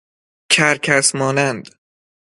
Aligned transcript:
کرکس 0.51 1.15
مانند 1.15 1.69